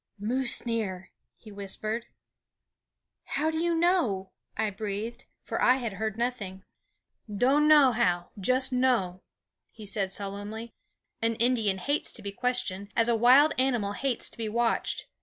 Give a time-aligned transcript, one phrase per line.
[0.17, 2.07] "Moose near!" he whispered.
[3.37, 6.63] "How do you know?" I breathed; for I had heard nothing.
[7.31, 9.21] "Don' know how; just know,"
[9.69, 10.73] he said sullenly.
[11.21, 15.05] An Indian hates to be questioned, as a wild animal hates to be watched.